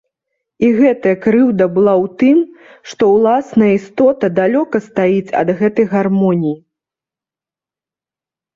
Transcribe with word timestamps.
І 0.67 0.69
гэтая 0.77 1.11
крыўда 1.25 1.67
была 1.75 1.93
ў 2.05 2.17
тым, 2.21 2.37
што 2.95 3.03
ўласная 3.15 3.69
істота 3.79 4.25
далёка 4.41 4.77
стаіць 4.89 5.35
ад 5.45 5.55
гэтай 5.63 5.85
гармоніі. 5.95 6.55